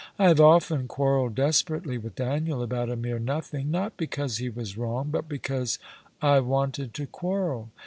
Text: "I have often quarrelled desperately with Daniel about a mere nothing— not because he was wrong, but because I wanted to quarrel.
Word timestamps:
"I 0.17 0.29
have 0.29 0.41
often 0.41 0.87
quarrelled 0.87 1.35
desperately 1.35 1.99
with 1.99 2.15
Daniel 2.15 2.63
about 2.63 2.89
a 2.89 2.95
mere 2.95 3.19
nothing— 3.19 3.69
not 3.69 3.97
because 3.97 4.37
he 4.37 4.49
was 4.49 4.75
wrong, 4.75 5.11
but 5.11 5.29
because 5.29 5.77
I 6.23 6.39
wanted 6.39 6.95
to 6.95 7.05
quarrel. 7.05 7.69